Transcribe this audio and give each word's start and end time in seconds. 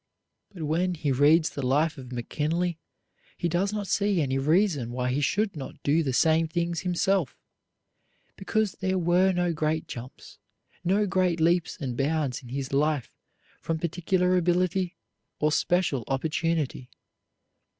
But 0.51 0.63
when 0.63 0.95
he 0.95 1.11
reads 1.11 1.51
the 1.51 1.61
life 1.61 1.95
of 1.95 2.11
McKinley 2.11 2.79
he 3.37 3.47
does 3.47 3.71
not 3.71 3.85
see 3.85 4.19
any 4.19 4.39
reason 4.39 4.91
why 4.91 5.11
he 5.11 5.21
could 5.21 5.55
not 5.55 5.75
do 5.83 6.01
the 6.01 6.11
same 6.11 6.47
things 6.47 6.79
himself, 6.79 7.37
because 8.35 8.71
there 8.79 8.97
were 8.97 9.31
no 9.31 9.53
great 9.53 9.87
jumps, 9.87 10.39
no 10.83 11.05
great 11.05 11.39
leaps 11.39 11.77
and 11.77 11.95
bounds 11.95 12.41
in 12.41 12.49
his 12.49 12.73
life 12.73 13.11
from 13.61 13.77
particular 13.77 14.35
ability 14.37 14.97
or 15.39 15.51
special 15.51 16.03
opportunity. 16.07 16.89